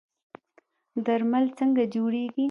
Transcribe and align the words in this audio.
درمل 1.05 1.45
څنګه 1.59 1.83
جوړیږي؟ 1.93 2.39